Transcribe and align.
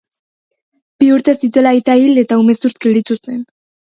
Bi 1.03 1.09
urte 1.15 1.35
zituela 1.41 1.73
aita 1.77 1.97
hil 1.99 2.21
eta 2.21 2.39
umezurtz 2.45 2.75
gelditu 2.87 3.19
zen. 3.21 3.39